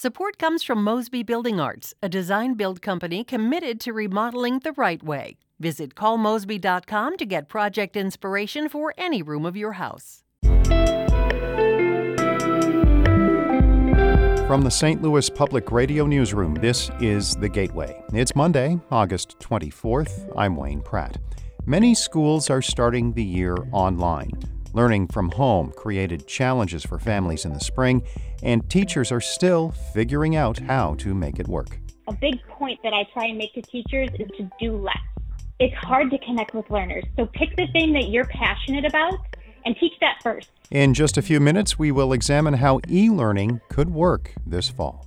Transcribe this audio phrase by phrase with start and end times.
[0.00, 5.02] Support comes from Mosby Building Arts, a design build company committed to remodeling the right
[5.02, 5.38] way.
[5.58, 10.22] Visit callmosby.com to get project inspiration for any room of your house.
[14.46, 15.02] From the St.
[15.02, 18.00] Louis Public Radio Newsroom, this is The Gateway.
[18.12, 20.32] It's Monday, August 24th.
[20.36, 21.18] I'm Wayne Pratt.
[21.66, 24.30] Many schools are starting the year online.
[24.74, 28.02] Learning from home created challenges for families in the spring,
[28.42, 31.78] and teachers are still figuring out how to make it work.
[32.06, 34.96] A big point that I try and make to teachers is to do less.
[35.58, 39.14] It's hard to connect with learners, so pick the thing that you're passionate about
[39.64, 40.50] and teach that first.
[40.70, 45.06] In just a few minutes, we will examine how e learning could work this fall.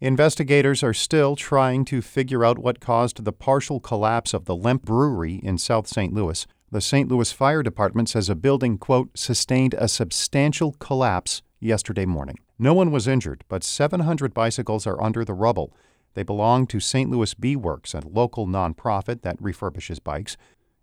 [0.00, 4.84] Investigators are still trying to figure out what caused the partial collapse of the Lemp
[4.84, 6.12] Brewery in South St.
[6.12, 6.46] Louis.
[6.72, 7.10] The St.
[7.10, 12.38] Louis Fire Department says a building, quote, sustained a substantial collapse yesterday morning.
[12.58, 15.76] No one was injured, but 700 bicycles are under the rubble.
[16.14, 17.10] They belong to St.
[17.10, 20.38] Louis BWorks, a local nonprofit that refurbishes bikes.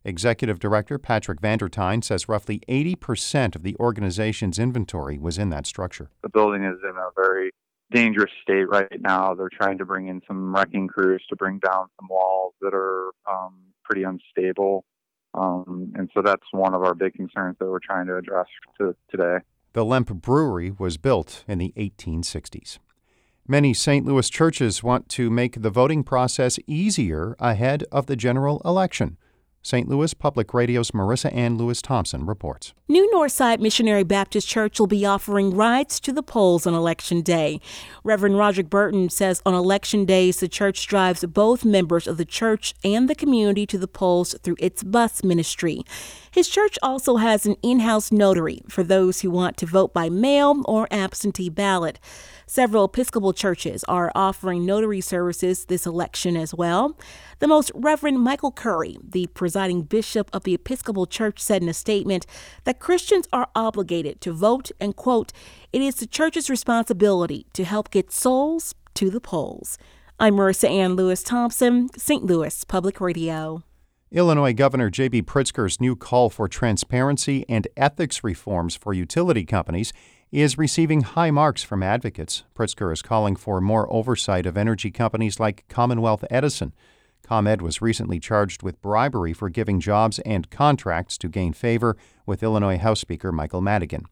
[0.05, 5.49] Executive Director Patrick Van Der Tuin says roughly 80% of the organization's inventory was in
[5.49, 6.11] that structure.
[6.21, 7.49] The building is in a very
[7.91, 9.33] dangerous state right now.
[9.33, 13.09] They're trying to bring in some wrecking crews to bring down some walls that are
[13.27, 14.85] um, pretty unstable.
[15.33, 18.47] Um, and so that's one of our big concerns that we're trying to address
[18.79, 19.37] to, today.
[19.73, 22.79] The Lemp Brewery was built in the 1860s.
[23.47, 24.05] Many St.
[24.05, 29.17] Louis churches want to make the voting process easier ahead of the general election.
[29.69, 29.87] St.
[29.87, 32.73] Louis Public Radio's Marissanne Lewis Thompson reports.
[32.87, 37.61] New Northside Missionary Baptist Church will be offering rides to the polls on Election Day.
[38.03, 42.73] Reverend Roger Burton says on Election days, the church drives both members of the church
[42.83, 45.83] and the community to the polls through its bus ministry.
[46.31, 50.09] His church also has an in house notary for those who want to vote by
[50.09, 51.99] mail or absentee ballot.
[52.45, 56.97] Several Episcopal churches are offering notary services this election as well.
[57.39, 61.73] The Most Reverend Michael Curry, the presiding bishop of the Episcopal Church, said in a
[61.73, 62.25] statement
[62.63, 65.31] that Christians are obligated to vote and, quote,
[65.71, 69.77] it is the church's responsibility to help get souls to the polls.
[70.19, 72.25] I'm Marissanne Lewis Thompson, St.
[72.25, 73.63] Louis Public Radio.
[74.11, 75.21] Illinois Governor J.B.
[75.21, 79.93] Pritzker's new call for transparency and ethics reforms for utility companies
[80.31, 82.43] is receiving high marks from advocates.
[82.55, 86.73] Pritzker is calling for more oversight of energy companies like Commonwealth Edison.
[87.21, 92.41] ComEd was recently charged with bribery for giving jobs and contracts to gain favor with
[92.41, 94.05] Illinois House Speaker Michael Madigan.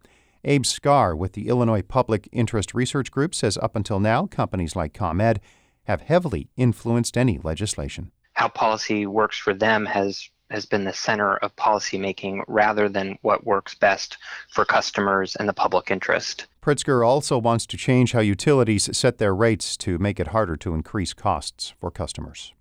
[0.43, 4.93] Abe Scarr with the Illinois Public Interest Research Group says up until now, companies like
[4.93, 5.39] ComEd
[5.85, 8.11] have heavily influenced any legislation.
[8.37, 13.47] How policy works for them has has been the center of policymaking rather than what
[13.47, 14.17] works best
[14.49, 16.45] for customers and the public interest.
[16.61, 20.75] Pritzker also wants to change how utilities set their rates to make it harder to
[20.75, 22.53] increase costs for customers.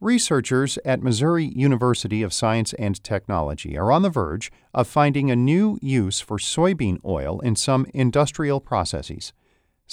[0.00, 5.36] Researchers at Missouri University of Science and Technology are on the verge of finding a
[5.36, 9.34] new use for soybean oil in some industrial processes.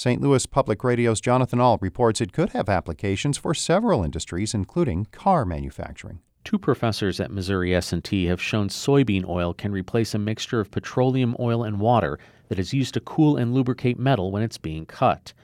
[0.00, 0.22] St.
[0.22, 5.44] Louis Public Radio's Jonathan Ahl reports it could have applications for several industries, including car
[5.44, 6.20] manufacturing.
[6.42, 11.36] Two professors at Missouri S&T have shown soybean oil can replace a mixture of petroleum
[11.38, 12.18] oil and water
[12.48, 15.34] that is used to cool and lubricate metal when it's being cut.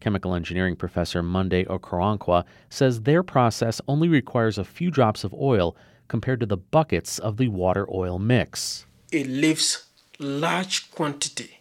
[0.00, 5.76] Chemical engineering professor Monday Okoronkwo says their process only requires a few drops of oil
[6.08, 8.86] compared to the buckets of the water oil mix.
[9.12, 9.84] It leaves
[10.18, 11.60] large quantity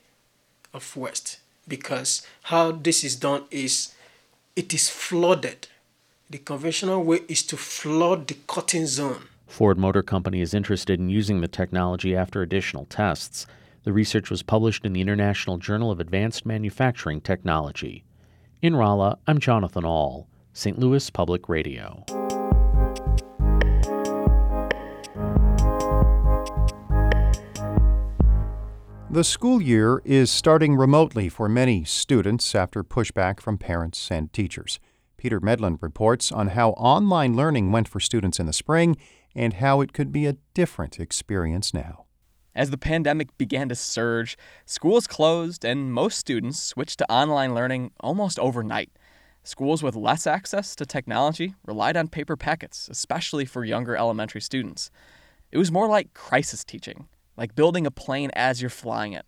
[0.74, 3.94] of waste because how this is done is
[4.56, 5.68] it is flooded
[6.30, 9.28] the conventional way is to flood the cutting zone.
[9.48, 13.46] Ford Motor Company is interested in using the technology after additional tests.
[13.84, 18.04] The research was published in the International Journal of Advanced Manufacturing Technology.
[18.62, 20.80] In Rolla, I'm Jonathan Ahl, St.
[20.80, 22.04] Louis Public Radio.
[29.16, 34.78] The school year is starting remotely for many students after pushback from parents and teachers.
[35.16, 38.98] Peter Medlin reports on how online learning went for students in the spring
[39.34, 42.04] and how it could be a different experience now.
[42.54, 47.92] As the pandemic began to surge, schools closed and most students switched to online learning
[48.02, 48.92] almost overnight.
[49.46, 54.92] Schools with less access to technology relied on paper packets, especially for younger elementary students.
[55.54, 57.08] It was more like crisis teaching,
[57.38, 59.26] like building a plane as you're flying it.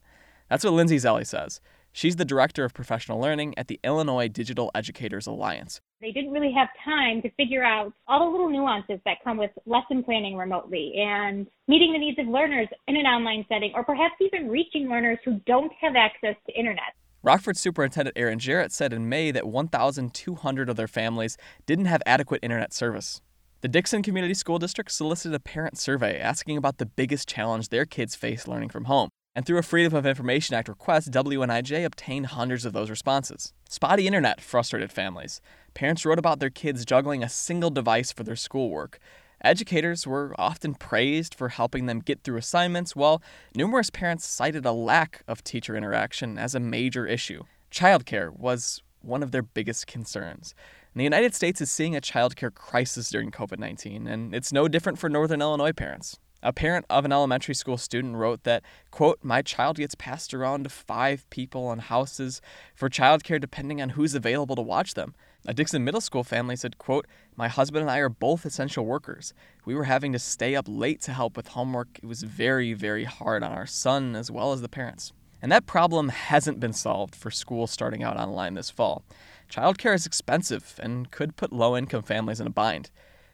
[0.50, 1.59] That's what Lindsay Zelli says.
[1.92, 5.81] She's the director of professional learning at the Illinois Digital Educators Alliance.
[6.00, 9.50] They didn't really have time to figure out all the little nuances that come with
[9.65, 14.13] lesson planning remotely and meeting the needs of learners in an online setting, or perhaps
[14.21, 16.94] even reaching learners who don't have access to internet.
[17.24, 22.44] Rockford Superintendent Ehren Jarrett said in May that 1,200 of their families didn't have adequate
[22.44, 23.21] internet service.
[23.62, 27.88] The Dixon Community School District solicited a parent survey asking about the biggest challenge their
[27.88, 29.09] kids face learning from home.
[29.33, 33.54] And through a Freedom of Information Act request, WNIJ obtained hundreds of those responses.
[33.68, 35.42] Spotty internet frustrated families.
[35.74, 39.00] Parents wrote about their kids juggling a single device for their schoolwork.
[39.44, 43.24] Educators were often praised for helping them get through assignments, while
[43.56, 47.42] numerous parents cited a lack of teacher interaction as a major issue.
[47.71, 50.54] Childcare was one of their biggest concerns.
[50.93, 54.67] And the United States is seeing a childcare crisis during COVID 19, and it's no
[54.67, 56.17] different for Northern Illinois parents.
[56.43, 60.63] A parent of an elementary school student wrote that, quote, my child gets passed around
[60.63, 62.41] to five people and houses
[62.75, 65.15] for childcare depending on who's available to watch them.
[65.47, 69.33] A Dixon Middle School family said, quote, my husband and I are both essential workers.
[69.65, 71.99] We were having to stay up late to help with homework.
[72.03, 75.13] It was very, very hard on our son as well as the parents.
[75.41, 79.03] And that problem hasn't been solved for schools starting out online this fall.
[79.49, 82.91] Childcare is expensive and could put low income families in a bind.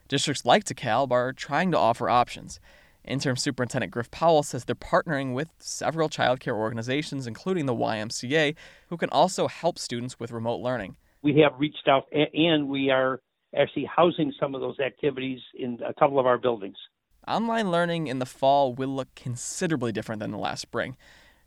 [0.08, 2.60] Districts like DeKalb are trying to offer options.
[3.04, 8.54] Interim Superintendent Griff Powell says they're partnering with several childcare organizations, including the YMCA,
[8.88, 10.96] who can also help students with remote learning.
[11.22, 13.20] We have reached out and we are
[13.56, 16.76] actually housing some of those activities in a couple of our buildings.
[17.26, 20.96] Online learning in the fall will look considerably different than the last spring.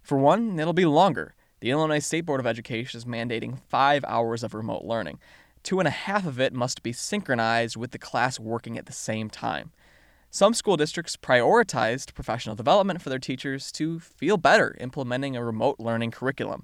[0.01, 1.35] For one, it'll be longer.
[1.59, 5.17] The Illinois State Board of Education is mandating five hours of remote learning.
[5.63, 8.93] Two and a half of it must be synchronized with the class working at the
[8.93, 9.71] same time.
[10.29, 15.79] Some school districts prioritized professional development for their teachers to feel better implementing a remote
[15.79, 16.63] learning curriculum.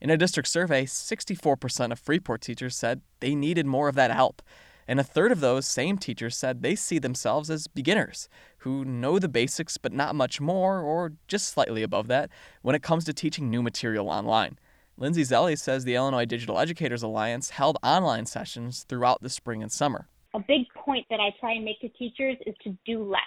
[0.00, 4.40] In a district survey, 64% of Freeport teachers said they needed more of that help.
[4.86, 9.18] And a third of those same teachers said they see themselves as beginners who know
[9.18, 12.30] the basics but not much more, or just slightly above that,
[12.62, 14.58] when it comes to teaching new material online.
[14.96, 19.72] Lindsay Zelli says the Illinois Digital Educators Alliance held online sessions throughout the spring and
[19.72, 23.20] summer a big point that I try and make to teachers is to do less.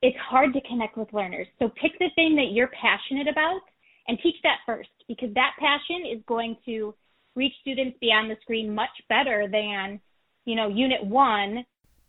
[0.00, 1.46] It's hard to connect with learners.
[1.58, 3.60] So pick the thing that you're passionate about
[4.06, 6.94] and teach that first because that passion is going to
[7.34, 10.00] reach students beyond the screen much better than,
[10.48, 11.64] you know, unit 1.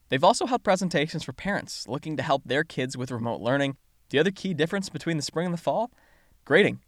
[0.07, 3.75] They've also held presentations for parents looking to help their kids with remote learning.
[4.11, 5.91] The other key difference between the spring and the fall?
[6.45, 6.79] Grading.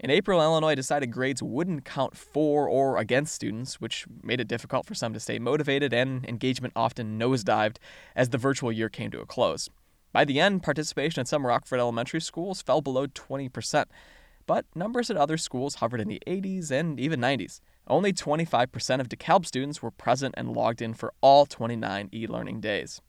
[0.00, 4.86] In April, Illinois decided grades wouldn't count for or against students, which made it difficult
[4.86, 7.76] for some to stay motivated, and engagement often nosedived
[8.16, 9.68] as the virtual year came to a close.
[10.10, 13.84] By the end, participation at some Rockford elementary schools fell below 20%,
[14.46, 17.60] but numbers at other schools hovered in the 80s and even 90s.
[17.86, 22.60] Only 25% of DeKalb students were present and logged in for all 29 e learning
[22.60, 23.02] days.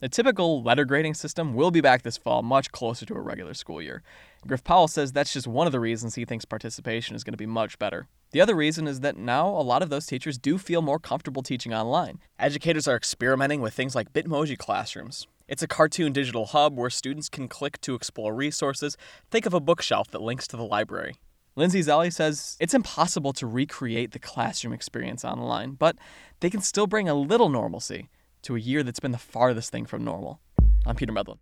[0.00, 3.52] The typical letter grading system will be back this fall, much closer to a regular
[3.52, 4.02] school year.
[4.46, 7.38] Griff Powell says that's just one of the reasons he thinks participation is going to
[7.38, 8.08] be much better.
[8.32, 11.42] The other reason is that now a lot of those teachers do feel more comfortable
[11.42, 12.20] teaching online.
[12.38, 15.26] Educators are experimenting with things like Bitmoji classrooms.
[15.48, 18.96] It's a cartoon digital hub where students can click to explore resources.
[19.30, 21.16] Think of a bookshelf that links to the library.
[21.56, 25.96] Lindsay Zelli says it's impossible to recreate the classroom experience online, but
[26.40, 28.08] they can still bring a little normalcy
[28.42, 30.40] to a year that's been the farthest thing from normal.
[30.86, 31.38] I'm Peter Medlin.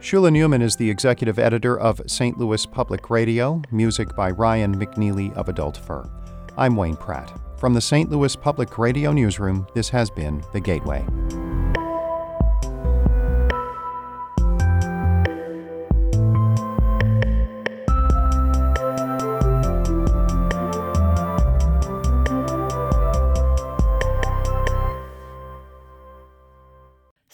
[0.00, 2.38] Shula Neuman is the executive editor of St.
[2.38, 6.08] Louis Public Radio, music by Ryan McNeely of Adult Fur.
[6.56, 7.32] I'm Wayne Pratt.
[7.58, 8.10] From the St.
[8.10, 11.04] Louis Public Radio Newsroom, this has been The Gateway.